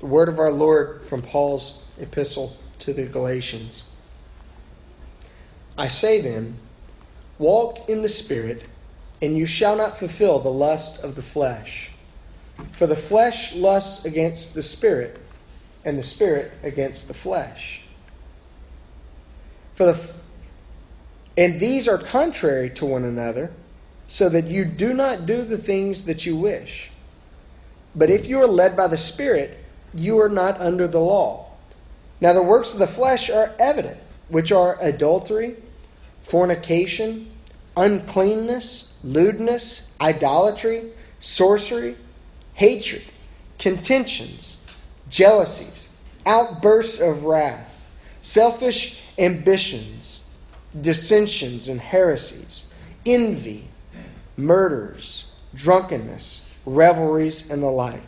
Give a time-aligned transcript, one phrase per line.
[0.00, 3.86] The word of our Lord from Paul's epistle to the Galatians.
[5.76, 6.56] I say then,
[7.38, 8.62] walk in the Spirit,
[9.20, 11.90] and you shall not fulfill the lust of the flesh.
[12.72, 15.18] For the flesh lusts against the Spirit,
[15.84, 17.82] and the Spirit against the flesh.
[19.74, 20.14] For the
[21.36, 23.52] and these are contrary to one another,
[24.08, 26.90] so that you do not do the things that you wish.
[27.94, 29.59] But if you are led by the Spirit,
[29.94, 31.46] you are not under the law.
[32.20, 33.98] Now the works of the flesh are evident,
[34.28, 35.56] which are adultery,
[36.22, 37.30] fornication,
[37.76, 41.96] uncleanness, lewdness, idolatry, sorcery,
[42.54, 43.02] hatred,
[43.58, 44.64] contentions,
[45.08, 47.82] jealousies, outbursts of wrath,
[48.22, 50.24] selfish ambitions,
[50.80, 52.72] dissensions and heresies,
[53.04, 53.64] envy,
[54.36, 58.00] murders, drunkenness, revelries, and the like.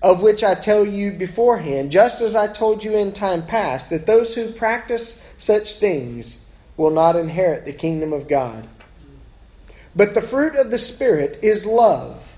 [0.00, 4.06] Of which I tell you beforehand, just as I told you in time past, that
[4.06, 8.68] those who practice such things will not inherit the kingdom of God.
[9.96, 12.36] But the fruit of the Spirit is love,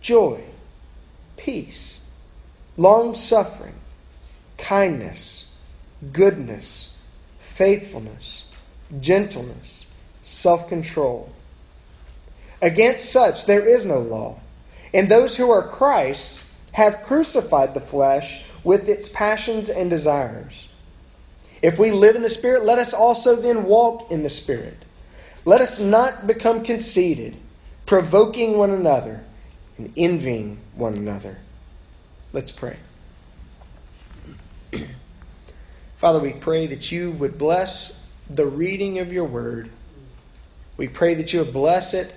[0.00, 0.42] joy,
[1.36, 2.06] peace,
[2.76, 3.74] long suffering,
[4.56, 5.56] kindness,
[6.12, 6.96] goodness,
[7.40, 8.46] faithfulness,
[9.00, 11.32] gentleness, self control.
[12.62, 14.38] Against such there is no law.
[14.94, 16.47] And those who are Christ's
[16.78, 20.68] have crucified the flesh with its passions and desires.
[21.60, 24.76] If we live in the Spirit, let us also then walk in the Spirit.
[25.44, 27.36] Let us not become conceited,
[27.84, 29.24] provoking one another
[29.76, 31.38] and envying one another.
[32.32, 32.76] Let's pray.
[35.96, 39.68] Father, we pray that you would bless the reading of your word.
[40.76, 42.14] We pray that you would bless it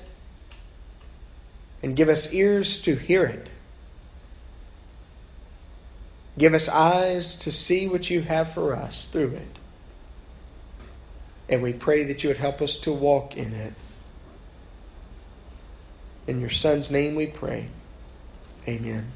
[1.81, 3.49] and give us ears to hear it.
[6.37, 9.57] Give us eyes to see what you have for us through it.
[11.49, 13.73] And we pray that you would help us to walk in it.
[16.27, 17.67] In your Son's name we pray.
[18.67, 19.11] Amen.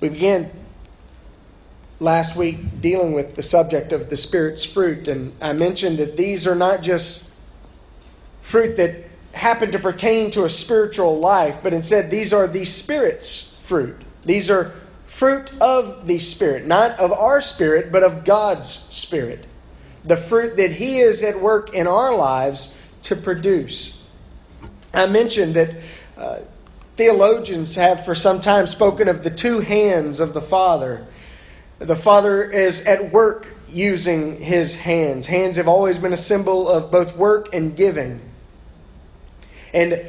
[0.00, 0.50] We began
[2.00, 6.46] last week dealing with the subject of the Spirit's fruit, and I mentioned that these
[6.46, 7.34] are not just
[8.42, 9.04] fruit that
[9.36, 14.00] happen to pertain to a spiritual life, but instead these are the Spirit's fruit.
[14.24, 14.72] These are
[15.06, 19.46] fruit of the Spirit, not of our spirit, but of God's Spirit.
[20.04, 24.06] The fruit that He is at work in our lives to produce.
[24.92, 25.74] I mentioned that.
[26.16, 26.38] Uh,
[26.96, 31.06] Theologians have for some time spoken of the two hands of the Father.
[31.78, 35.26] The Father is at work using his hands.
[35.26, 38.22] Hands have always been a symbol of both work and giving.
[39.76, 40.06] And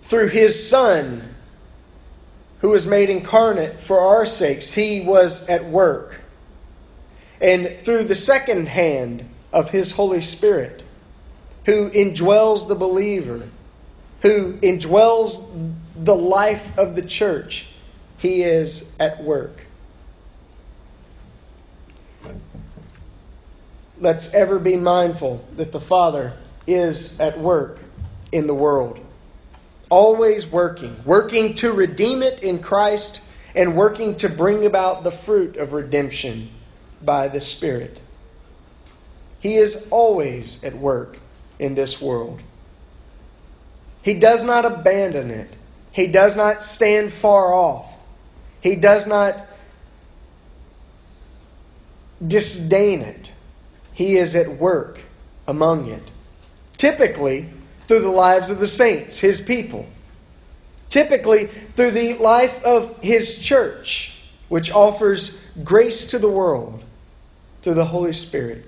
[0.00, 1.34] through his Son,
[2.60, 6.14] who was made incarnate for our sakes, he was at work.
[7.38, 10.82] And through the second hand of his Holy Spirit,
[11.66, 13.46] who indwells the believer,
[14.22, 17.68] who indwells the life of the church,
[18.16, 19.66] he is at work.
[23.98, 26.32] Let's ever be mindful that the Father
[26.66, 27.80] is at work
[28.32, 28.98] in the world.
[29.88, 35.56] Always working, working to redeem it in Christ and working to bring about the fruit
[35.56, 36.50] of redemption
[37.02, 37.98] by the Spirit.
[39.40, 41.18] He is always at work
[41.58, 42.40] in this world.
[44.02, 45.54] He does not abandon it.
[45.92, 47.92] He does not stand far off.
[48.60, 49.46] He does not
[52.24, 53.32] disdain it.
[53.92, 55.00] He is at work
[55.46, 56.02] among it.
[56.76, 57.50] Typically,
[57.90, 59.84] through the lives of the saints, his people.
[60.88, 66.84] Typically, through the life of his church, which offers grace to the world
[67.62, 68.64] through the Holy Spirit.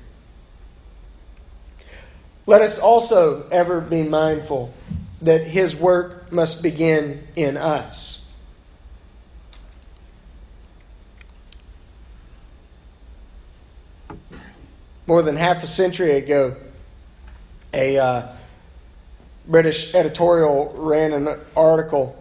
[2.46, 4.74] Let us also ever be mindful
[5.20, 8.28] that his work must begin in us.
[15.06, 16.56] More than half a century ago,
[17.72, 18.36] a uh,
[19.46, 22.16] British editorial ran an article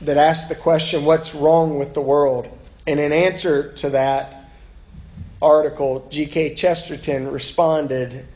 [0.00, 2.48] that asked the question, What's wrong with the world?
[2.86, 4.50] And in answer to that
[5.40, 6.54] article, G.K.
[6.54, 8.26] Chesterton responded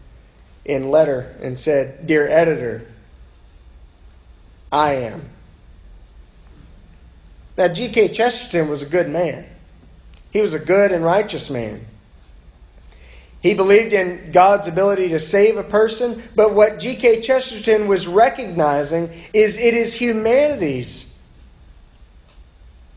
[0.65, 2.87] in letter and said, Dear editor,
[4.71, 5.29] I am.
[7.57, 8.09] Now, G.K.
[8.09, 9.47] Chesterton was a good man.
[10.33, 11.87] He was a good and righteous man.
[13.44, 17.20] He believed in God's ability to save a person, but what G.K.
[17.20, 21.20] Chesterton was recognizing is it is humanity's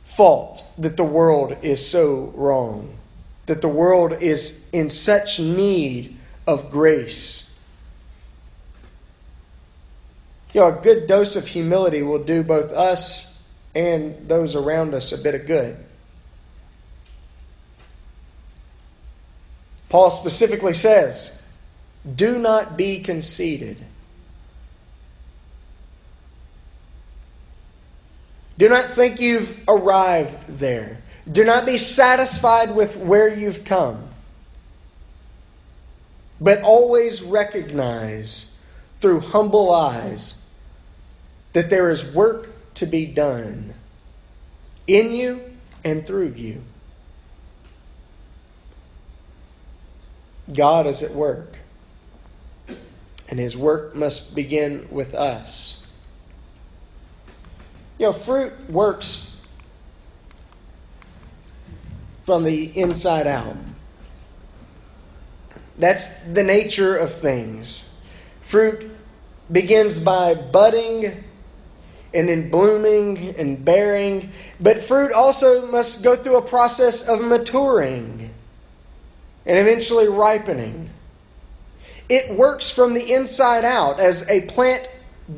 [0.05, 2.95] fault that the world is so wrong,
[3.47, 6.17] that the world is in such need
[6.47, 7.53] of grace.
[10.53, 13.43] You know, a good dose of humility will do both us
[13.75, 15.75] and those around us a bit of good.
[19.89, 21.45] Paul specifically says,
[22.15, 23.77] Do not be conceited.
[28.57, 30.97] Do not think you've arrived there.
[31.31, 34.09] Do not be satisfied with where you've come.
[36.39, 38.59] But always recognize
[38.99, 40.49] through humble eyes
[41.53, 43.73] that there is work to be done
[44.85, 45.41] in you
[45.83, 46.61] and through you.
[50.53, 51.55] God is at work,
[53.29, 55.85] and his work must begin with us.
[57.99, 59.35] You know, fruit works
[62.23, 63.57] from the inside out.
[65.77, 67.99] That's the nature of things.
[68.41, 68.91] Fruit
[69.51, 71.23] begins by budding
[72.13, 78.26] and then blooming and bearing, but fruit also must go through a process of maturing
[79.47, 80.89] and eventually ripening.
[82.09, 84.87] It works from the inside out as a plant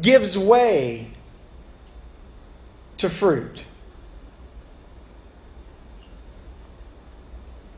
[0.01, 1.11] gives way
[2.97, 3.63] to fruit.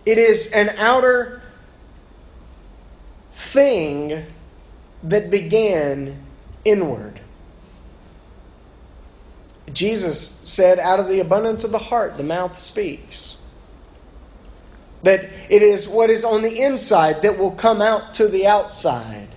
[0.05, 1.41] It is an outer
[3.33, 4.25] thing
[5.03, 6.23] that began
[6.65, 7.19] inward.
[9.71, 13.37] Jesus said, Out of the abundance of the heart, the mouth speaks.
[15.03, 19.29] That it is what is on the inside that will come out to the outside.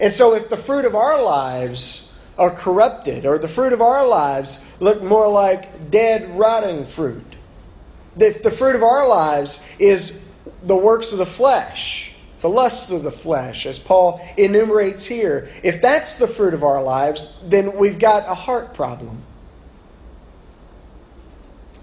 [0.00, 4.06] And so, if the fruit of our lives are corrupted, or the fruit of our
[4.06, 7.36] lives look more like dead, rotting fruit,
[8.18, 10.32] if the fruit of our lives is
[10.64, 15.80] the works of the flesh, the lusts of the flesh, as Paul enumerates here, if
[15.80, 19.22] that's the fruit of our lives, then we've got a heart problem.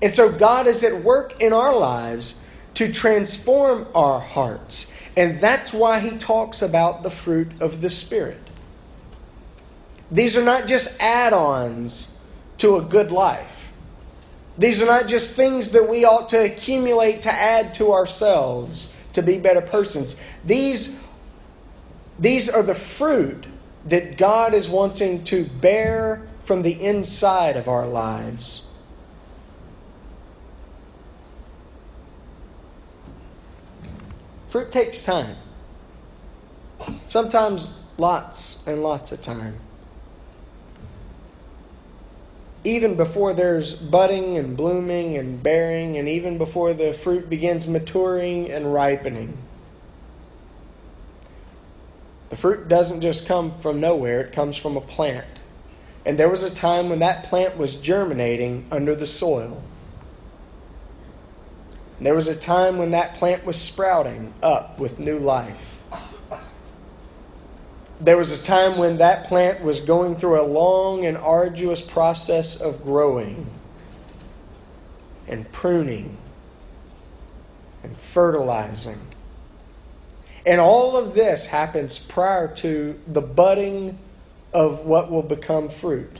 [0.02, 2.40] And so God is at work in our lives
[2.76, 4.94] to transform our hearts.
[5.18, 8.40] And that's why he talks about the fruit of the Spirit.
[10.12, 12.18] These are not just add ons
[12.60, 13.72] to a good life.
[14.58, 19.22] These are not just things that we ought to accumulate to add to ourselves to
[19.22, 20.22] be better persons.
[20.46, 21.08] These,
[22.18, 23.46] these are the fruit
[23.86, 28.69] that God is wanting to bear from the inside of our lives.
[34.50, 35.36] Fruit takes time.
[37.08, 39.60] Sometimes lots and lots of time.
[42.64, 48.52] Even before there's budding and blooming and bearing, and even before the fruit begins maturing
[48.52, 49.38] and ripening.
[52.30, 55.26] The fruit doesn't just come from nowhere, it comes from a plant.
[56.06, 59.64] And there was a time when that plant was germinating under the soil.
[62.02, 65.78] There was a time when that plant was sprouting up with new life.
[68.00, 72.60] There was a time when that plant was going through a long and arduous process
[72.62, 73.50] of growing
[75.28, 76.18] and pruning
[77.84, 79.00] and fertilizing.
[80.46, 84.00] And all of this happens prior to the budding
[84.54, 86.20] of what will become fruit.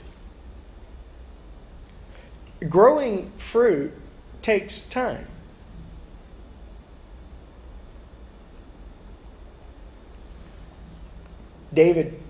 [2.68, 3.94] Growing fruit
[4.42, 5.26] takes time.
[11.72, 12.20] David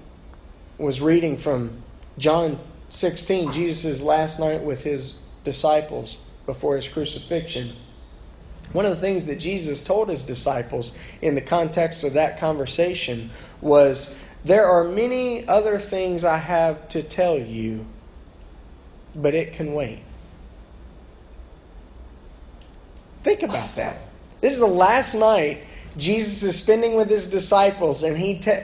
[0.79, 1.83] was reading from
[2.19, 2.59] John
[2.91, 7.75] 16, Jesus' last night with his disciples before his crucifixion.
[8.73, 13.31] One of the things that Jesus told his disciples in the context of that conversation
[13.61, 17.87] was There are many other things I have to tell you,
[19.15, 20.01] but it can wait.
[23.23, 23.99] Think about that.
[24.41, 25.65] This is the last night
[25.97, 28.63] Jesus is spending with his disciples, and he te-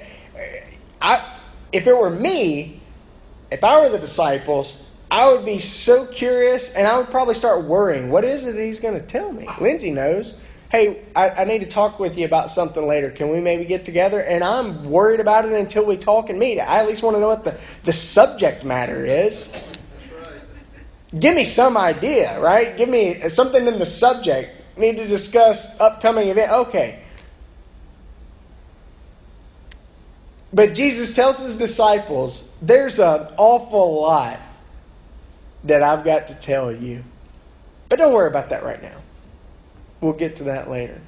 [1.01, 1.39] I,
[1.73, 2.81] if it were me,
[3.51, 7.65] if I were the disciples, I would be so curious and I would probably start
[7.65, 8.11] worrying.
[8.11, 9.49] What is it he's going to tell me?
[9.61, 10.35] Lindsay knows.
[10.69, 13.11] Hey, I, I, need to talk with you about something later.
[13.11, 14.21] Can we maybe get together?
[14.21, 16.59] And I'm worried about it until we talk and meet.
[16.61, 19.53] I at least want to know what the, the subject matter is.
[21.17, 22.77] Give me some idea, right?
[22.77, 26.53] Give me something in the subject need to discuss upcoming event.
[26.53, 27.03] Okay.
[30.53, 34.41] But Jesus tells his disciples, there's an awful lot
[35.65, 37.03] that I've got to tell you.
[37.89, 38.97] But don't worry about that right now.
[40.01, 41.01] We'll get to that later.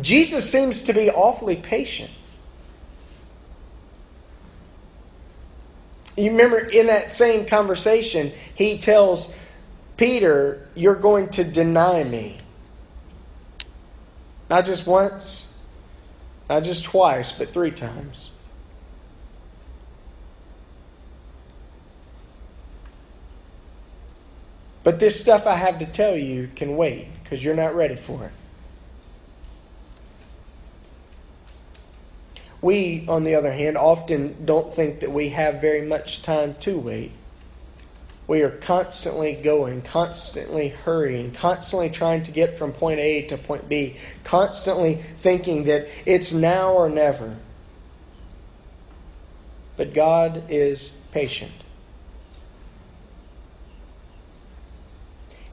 [0.00, 2.10] Jesus seems to be awfully patient.
[6.16, 9.38] You remember in that same conversation, he tells
[9.96, 12.38] Peter, You're going to deny me.
[14.48, 15.43] Not just once,
[16.48, 18.34] not just twice, but three times.
[24.82, 28.26] But this stuff I have to tell you can wait because you're not ready for
[28.26, 28.32] it.
[32.60, 36.78] We, on the other hand, often don't think that we have very much time to
[36.78, 37.12] wait.
[38.26, 43.68] We are constantly going, constantly hurrying, constantly trying to get from point A to point
[43.68, 47.36] B, constantly thinking that it's now or never.
[49.76, 51.52] But God is patient.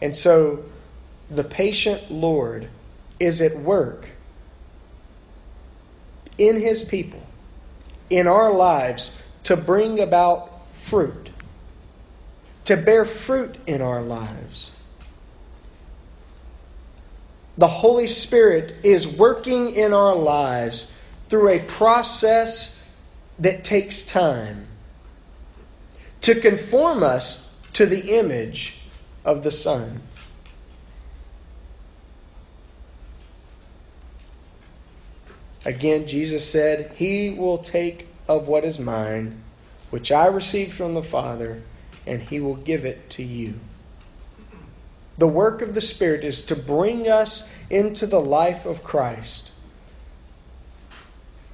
[0.01, 0.63] And so
[1.30, 2.70] the patient Lord
[3.20, 4.08] is at work
[6.38, 7.22] in his people,
[8.10, 11.30] in our lives, to bring about fruit,
[12.72, 14.74] to bear fruit in our lives.
[17.58, 20.90] The Holy Spirit is working in our lives
[21.28, 22.82] through a process
[23.40, 24.68] that takes time
[26.22, 28.78] to conform us to the image
[29.25, 30.01] of the Son.
[35.66, 39.44] Again, Jesus said, He will take of what is mine,
[39.90, 41.63] which I received from the Father,
[42.05, 43.60] and He will give it to you.
[45.17, 49.51] The work of the Spirit is to bring us into the life of Christ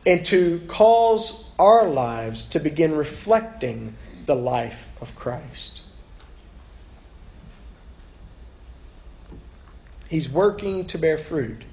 [0.05, 5.81] and to cause our lives to begin reflecting the life of Christ.
[10.07, 11.63] He's working to bear fruit.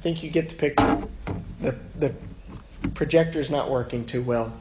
[0.00, 1.02] Think you get the picture.
[1.60, 2.14] The, the
[2.94, 4.52] projector's not working too well.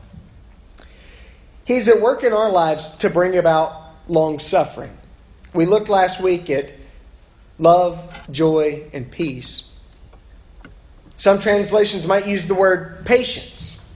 [1.65, 4.95] He's at work in our lives to bring about long suffering.
[5.53, 6.73] We looked last week at
[7.57, 9.77] love, joy, and peace.
[11.17, 13.93] Some translations might use the word patience.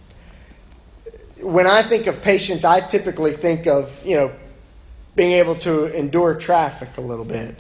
[1.40, 4.32] When I think of patience, I typically think of, you know,
[5.16, 7.60] being able to endure traffic a little bit.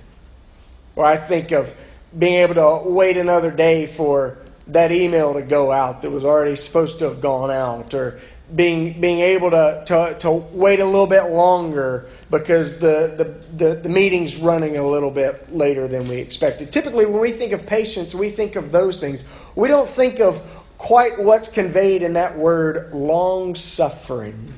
[0.95, 1.75] Or I think of
[2.17, 6.55] being able to wait another day for that email to go out that was already
[6.55, 8.19] supposed to have gone out or
[8.55, 13.75] being being able to, to, to wait a little bit longer because the, the, the,
[13.75, 16.71] the, meeting's running a little bit later than we expected.
[16.71, 19.25] Typically, when we think of patience, we think of those things.
[19.55, 20.41] We don't think of
[20.77, 24.53] quite what's conveyed in that word long suffering.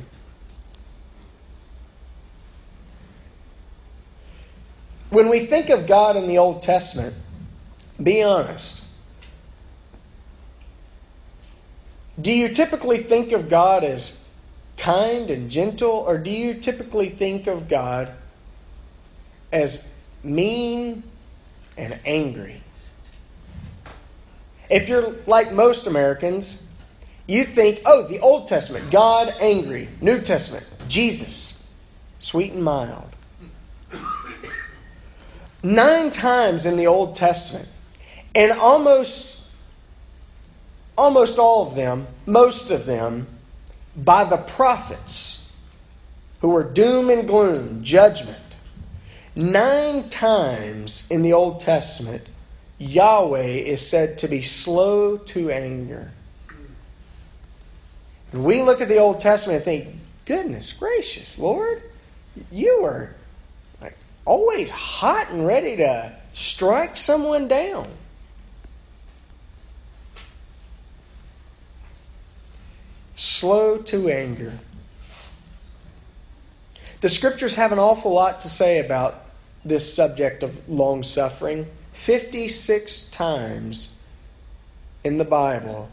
[5.09, 7.15] When we think of God in the Old Testament,
[8.01, 8.83] be honest.
[12.19, 14.25] Do you typically think of God as
[14.77, 18.13] kind and gentle, or do you typically think of God
[19.51, 19.83] as
[20.23, 21.03] mean
[21.77, 22.61] and angry?
[24.69, 26.61] If you're like most Americans,
[27.27, 29.89] you think, oh, the Old Testament, God angry.
[30.01, 31.63] New Testament, Jesus,
[32.19, 33.09] sweet and mild.
[35.63, 37.67] Nine times in the Old Testament,
[38.35, 39.41] and almost,
[40.97, 43.27] almost all of them, most of them,
[43.95, 45.51] by the prophets
[46.41, 48.37] who were doom and gloom, judgment.
[49.35, 52.27] Nine times in the Old Testament,
[52.77, 56.11] Yahweh is said to be slow to anger.
[58.31, 61.81] And we look at the Old Testament and think, goodness gracious, Lord,
[62.51, 63.11] you were
[63.81, 67.87] like always hot and ready to strike someone down.
[73.25, 74.53] Slow to anger.
[77.01, 79.25] The scriptures have an awful lot to say about
[79.63, 81.65] this subject of long suffering.
[81.93, 83.95] 56 times
[85.03, 85.89] in the Bible,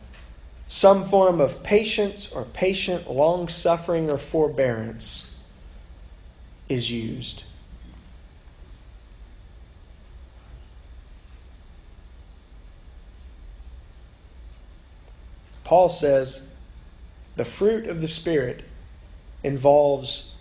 [0.69, 5.35] some form of patience or patient long suffering or forbearance
[6.69, 7.45] is used.
[15.65, 16.52] Paul says
[17.37, 18.65] the fruit of the Spirit
[19.43, 20.37] involves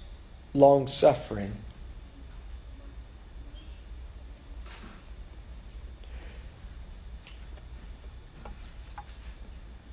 [0.53, 1.53] long suffering.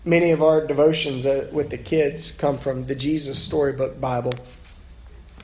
[0.05, 4.33] Many of our devotions uh, with the kids come from the Jesus Storybook Bible,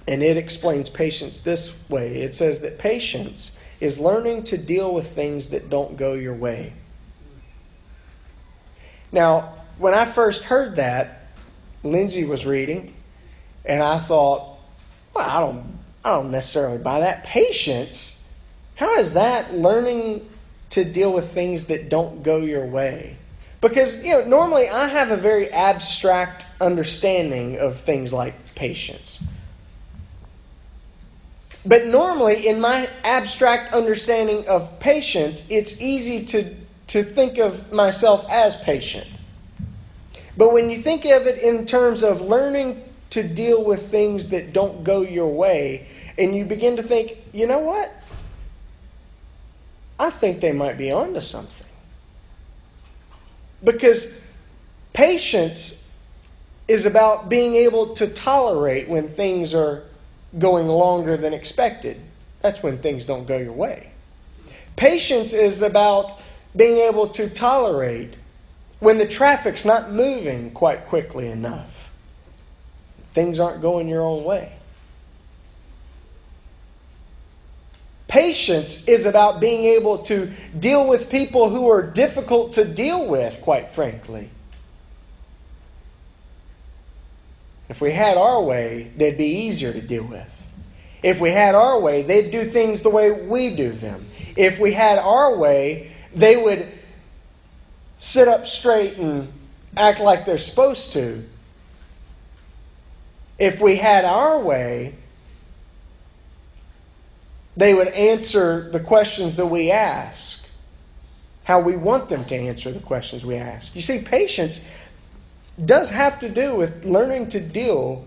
[0.09, 5.09] and it explains patience this way it says that patience is learning to deal with
[5.09, 6.73] things that don't go your way.
[9.13, 11.24] Now, when I first heard that,
[11.85, 12.95] Lindsay was reading,
[13.65, 14.59] and I thought,
[15.15, 17.25] well, I don't, I don't necessarily buy that.
[17.25, 18.25] Patience?
[18.75, 20.29] How is that learning
[20.71, 23.17] to deal with things that don't go your way?
[23.61, 29.23] Because, you know, normally I have a very abstract understanding of things like patience.
[31.67, 36.55] But normally, in my abstract understanding of patience, it's easy to,
[36.89, 39.07] to think of myself as patient.
[40.37, 44.53] But when you think of it in terms of learning to deal with things that
[44.53, 45.89] don't go your way,
[46.19, 47.93] and you begin to think, you know what?
[49.99, 51.67] I think they might be onto something.
[53.63, 54.21] Because
[54.93, 55.89] patience
[56.67, 59.85] is about being able to tolerate when things are
[60.39, 62.01] going longer than expected.
[62.41, 63.93] That's when things don't go your way.
[64.77, 66.19] Patience is about
[66.57, 68.15] being able to tolerate
[68.85, 71.91] when the traffic's not moving quite quickly enough.
[73.13, 74.53] Things aren't going your own way.
[78.09, 83.41] Patience is about being able to deal with people who are difficult to deal with,
[83.41, 84.29] quite frankly.
[87.71, 90.31] If we had our way, they'd be easier to deal with.
[91.03, 94.07] If we had our way, they'd do things the way we do them.
[94.37, 96.69] If we had our way, they would
[98.05, 99.33] sit up straight and
[99.79, 101.25] act like they're supposed to.
[103.39, 104.95] If we had our way,
[107.57, 110.45] they would answer the questions that we ask,
[111.45, 113.75] how we want them to answer the questions we ask.
[113.75, 114.69] You see, patience
[115.65, 118.07] does have to do with learning to deal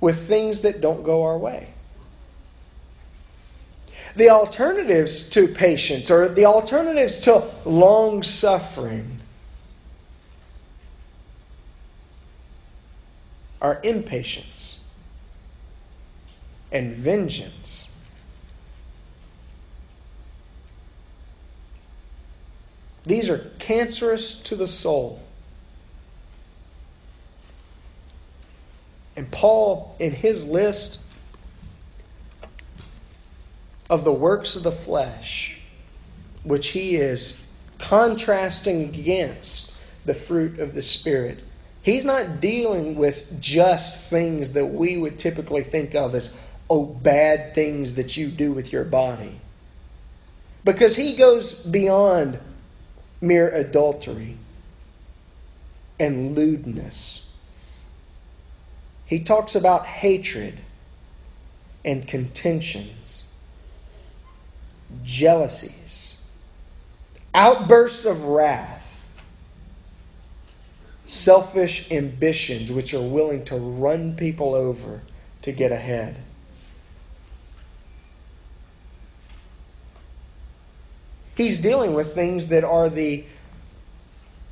[0.00, 1.69] with things that don't go our way.
[4.20, 9.18] The alternatives to patience or the alternatives to long suffering
[13.62, 14.84] are impatience
[16.70, 17.98] and vengeance.
[23.06, 25.22] These are cancerous to the soul.
[29.16, 31.09] And Paul, in his list
[33.90, 35.60] of the works of the flesh,
[36.44, 39.74] which he is contrasting against
[40.04, 41.42] the fruit of the Spirit,
[41.82, 46.34] he's not dealing with just things that we would typically think of as,
[46.70, 49.40] oh, bad things that you do with your body.
[50.64, 52.38] Because he goes beyond
[53.20, 54.36] mere adultery
[55.98, 57.24] and lewdness.
[59.04, 60.60] He talks about hatred
[61.84, 62.99] and contentions,
[65.02, 66.18] jealousies,
[67.34, 69.06] outbursts of wrath,
[71.06, 75.00] selfish ambitions which are willing to run people over
[75.42, 76.16] to get ahead.
[81.36, 83.24] He's dealing with things that are the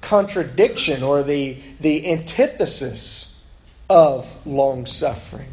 [0.01, 3.44] contradiction or the, the antithesis
[3.90, 5.53] of long suffering.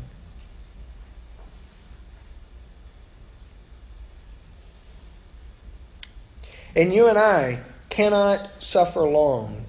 [6.76, 7.60] And you and I
[7.90, 9.66] cannot suffer long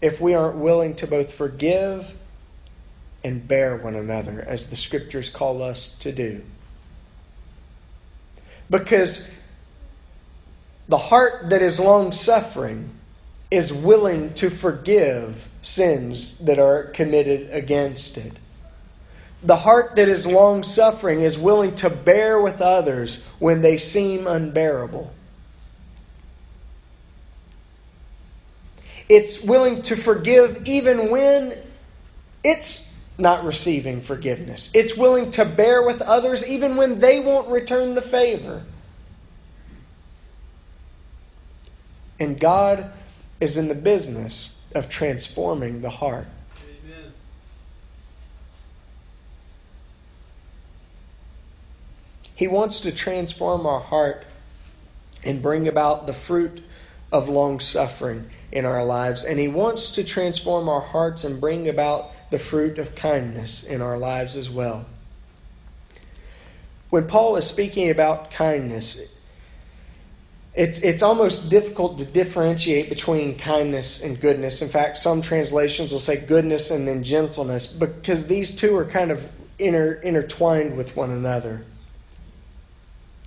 [0.00, 2.16] if we aren't willing to both forgive
[3.24, 6.42] and bear one another, as the scriptures call us to do.
[8.68, 9.34] Because
[10.88, 12.90] the heart that is long suffering
[13.50, 18.34] is willing to forgive sins that are committed against it.
[19.42, 24.26] The heart that is long suffering is willing to bear with others when they seem
[24.26, 25.12] unbearable.
[29.08, 31.58] It's willing to forgive even when
[32.42, 34.70] it's not receiving forgiveness.
[34.74, 38.64] It's willing to bear with others even when they won't return the favor.
[42.18, 42.92] And God
[43.40, 46.26] is in the business of transforming the heart.
[46.84, 47.12] Amen.
[52.34, 54.24] He wants to transform our heart
[55.22, 56.62] and bring about the fruit
[57.14, 61.68] of long suffering in our lives, and He wants to transform our hearts and bring
[61.68, 64.84] about the fruit of kindness in our lives as well.
[66.90, 69.16] When Paul is speaking about kindness,
[70.54, 74.60] it's, it's almost difficult to differentiate between kindness and goodness.
[74.60, 79.12] In fact, some translations will say goodness and then gentleness because these two are kind
[79.12, 81.64] of inter, intertwined with one another.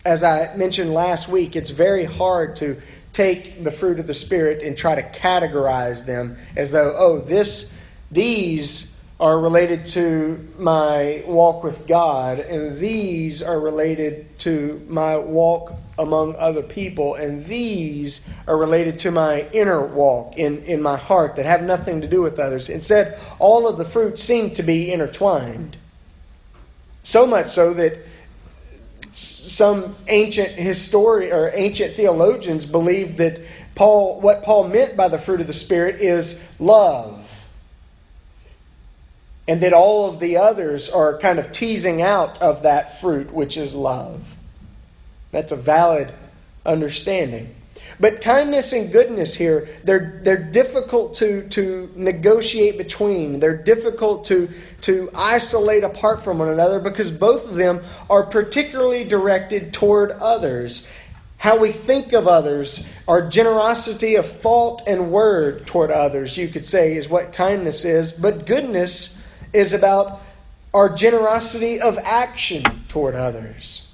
[0.07, 4.63] As I mentioned last week, it's very hard to take the fruit of the Spirit
[4.63, 7.77] and try to categorize them as though, oh, this,
[8.09, 15.73] these are related to my walk with God, and these are related to my walk
[15.99, 21.35] among other people, and these are related to my inner walk in, in my heart
[21.35, 22.69] that have nothing to do with others.
[22.69, 25.75] Instead, all of the fruit seem to be intertwined.
[27.03, 27.99] So much so that
[29.17, 33.41] some ancient historian or ancient theologians believe that
[33.73, 37.23] Paul what Paul meant by the fruit of the Spirit is love
[39.47, 43.55] and that all of the others are kind of teasing out of that fruit, which
[43.55, 44.35] is love.
[45.31, 46.13] That's a valid
[46.65, 47.55] understanding.
[47.99, 53.39] But kindness and goodness here, they're, they're difficult to, to negotiate between.
[53.39, 54.49] They're difficult to,
[54.81, 60.87] to isolate apart from one another because both of them are particularly directed toward others.
[61.37, 66.65] How we think of others, our generosity of thought and word toward others, you could
[66.65, 68.11] say, is what kindness is.
[68.11, 70.21] But goodness is about
[70.73, 73.86] our generosity of action toward others.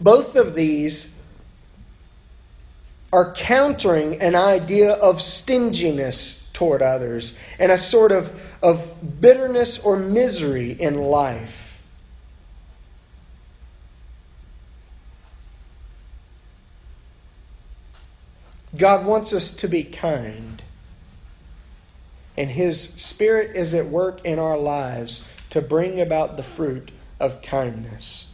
[0.00, 1.26] Both of these
[3.12, 9.96] are countering an idea of stinginess toward others and a sort of, of bitterness or
[9.96, 11.82] misery in life.
[18.76, 20.62] God wants us to be kind
[22.38, 27.42] and His Spirit is at work in our lives to bring about the fruit of
[27.42, 28.27] kindness.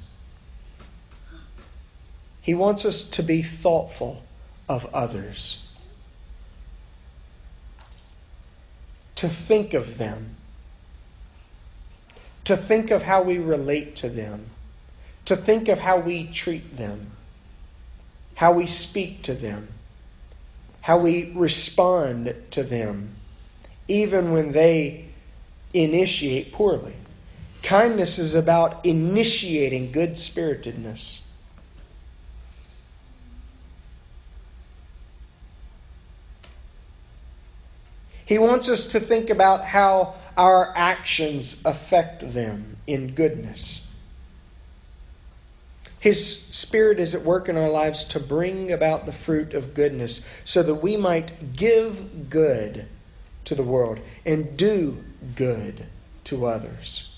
[2.44, 4.22] He wants us to be thoughtful
[4.68, 5.66] of others,
[9.14, 10.37] to think of them,
[12.44, 14.50] to think of how we relate to them,
[15.24, 17.12] to think of how we treat them,
[18.35, 19.68] how we speak to them,
[20.83, 23.16] how we respond to them
[23.88, 25.07] even when they
[25.72, 26.94] initiate poorly.
[27.62, 31.23] Kindness is about initiating good spiritedness.
[38.26, 43.87] He wants us to think about how our actions affect them in goodness.
[46.00, 50.28] His Spirit is at work in our lives to bring about the fruit of goodness
[50.44, 52.87] so that we might give good
[53.46, 55.02] to the world and do
[55.34, 55.87] good
[56.24, 57.10] to others.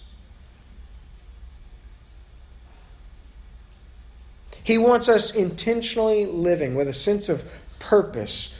[4.62, 8.58] He wants us intentionally living with a sense of purpose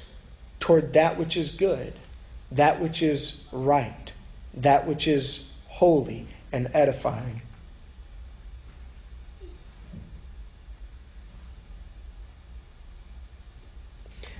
[0.61, 1.95] toward that which is good,
[2.53, 4.13] that which is right,
[4.55, 7.43] that which is holy and edifying.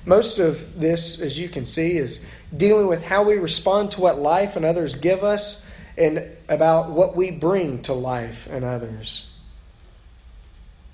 [0.05, 2.25] Most of this, as you can see, is
[2.57, 7.17] dealing with how we respond to what life and others give us and about what
[7.17, 9.27] we bring to life and others.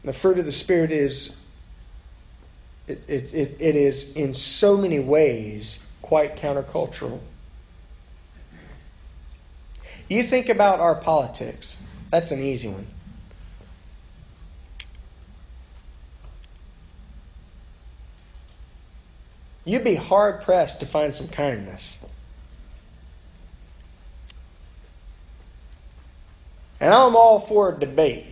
[0.02, 1.44] The fruit of the Spirit is
[2.88, 7.20] it, it, it, it is in so many ways quite countercultural.
[10.10, 11.82] You think about our politics.
[12.10, 12.86] That's an easy one.
[19.64, 22.04] you'd be hard pressed to find some kindness.
[26.78, 28.26] And I'm all for a debate.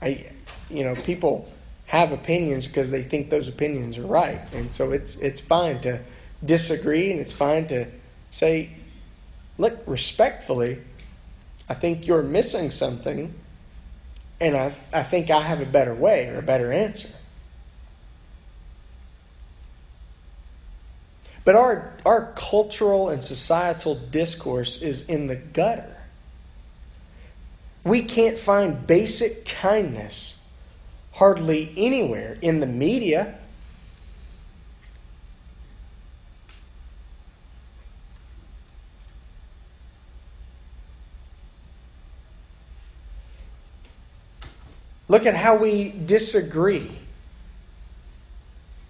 [0.00, 0.30] I,
[0.70, 1.50] you know, people
[1.86, 5.98] have opinions because they think those opinions are right, and so it's it's fine to
[6.44, 7.86] disagree, and it's fine to
[8.30, 8.70] say,
[9.58, 10.78] look, respectfully,
[11.68, 13.34] I think you're missing something,
[14.40, 17.08] and I I think I have a better way or a better answer.
[21.44, 25.96] But our, our cultural and societal discourse is in the gutter.
[27.84, 30.38] We can't find basic kindness
[31.12, 33.38] hardly anywhere in the media.
[45.12, 46.90] Look at how we disagree.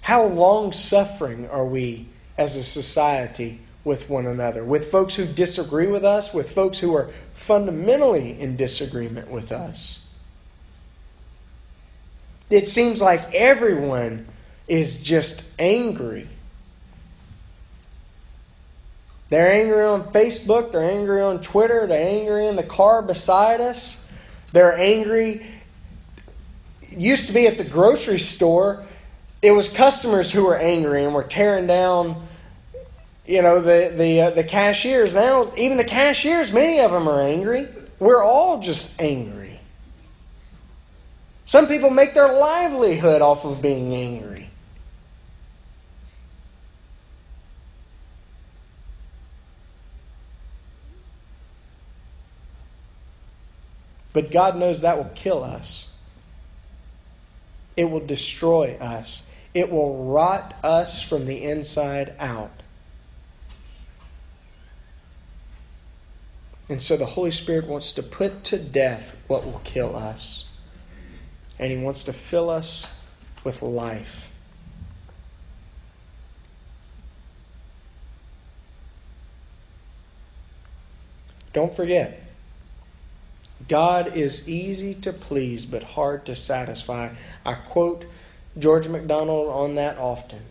[0.02, 2.06] How long suffering are we
[2.38, 4.62] as a society with one another?
[4.62, 10.06] With folks who disagree with us, with folks who are fundamentally in disagreement with us.
[12.50, 14.28] It seems like everyone
[14.68, 16.28] is just angry.
[19.28, 23.96] They're angry on Facebook, they're angry on Twitter, they're angry in the car beside us.
[24.52, 25.44] They're angry.
[26.96, 28.85] Used to be at the grocery store,
[29.40, 32.28] it was customers who were angry and were tearing down
[33.26, 35.14] you know the the uh, the cashiers.
[35.14, 37.68] Now even the cashiers many of them are angry.
[37.98, 39.61] We're all just angry.
[41.44, 44.48] Some people make their livelihood off of being angry.
[54.12, 55.91] But God knows that will kill us.
[57.76, 59.26] It will destroy us.
[59.54, 62.62] It will rot us from the inside out.
[66.68, 70.48] And so the Holy Spirit wants to put to death what will kill us.
[71.58, 72.87] And He wants to fill us
[73.44, 74.30] with life.
[81.52, 82.21] Don't forget,
[83.72, 87.08] God is easy to please but hard to satisfy.
[87.42, 88.04] I quote
[88.58, 90.42] George MacDonald on that often.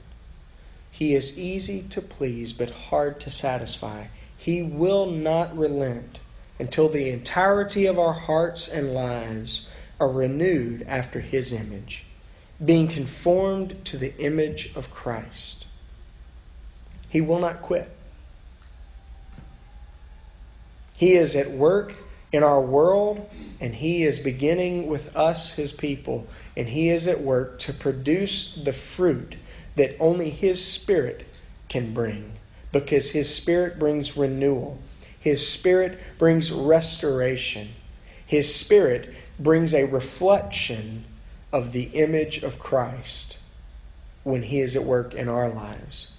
[0.90, 4.06] He is easy to please but hard to satisfy.
[4.36, 6.20] He will not relent
[6.58, 12.06] until the entirety of our hearts and lives are renewed after His image,
[12.66, 15.68] being conformed to the image of Christ.
[17.08, 17.92] He will not quit.
[20.98, 21.94] He is at work
[22.32, 27.22] in our world, and He is beginning with us, His people, and He is at
[27.22, 29.36] work to produce the fruit
[29.76, 31.28] that only His Spirit
[31.68, 32.34] can bring,
[32.72, 34.80] because His Spirit brings renewal,
[35.20, 37.70] His Spirit brings restoration,
[38.26, 41.06] His Spirit brings a reflection
[41.52, 43.40] of the image of Christ
[44.24, 46.12] when He is at work in our lives.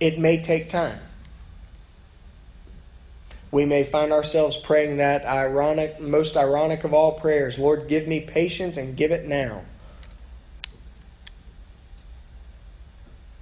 [0.00, 0.98] It may take time
[3.52, 8.20] we may find ourselves praying that ironic, most ironic of all prayers Lord, give me
[8.20, 9.62] patience and give it now.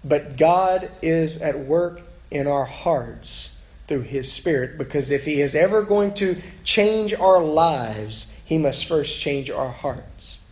[0.04, 3.50] But God is at work in our hearts
[3.86, 8.86] through His Spirit because if He is ever going to change our lives, He must
[8.86, 10.44] first change our hearts.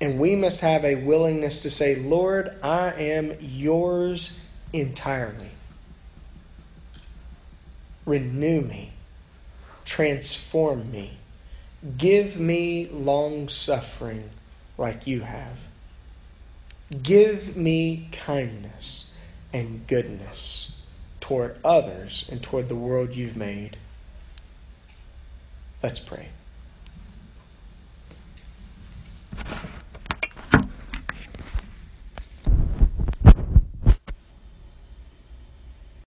[0.00, 4.38] And we must have a willingness to say, Lord, I am yours
[4.72, 5.55] entirely.
[8.06, 8.92] Renew me.
[9.84, 11.18] Transform me.
[11.98, 14.30] Give me long suffering
[14.78, 15.58] like you have.
[17.02, 19.10] Give me kindness
[19.52, 20.72] and goodness
[21.20, 23.76] toward others and toward the world you've made.
[25.82, 26.28] Let's pray.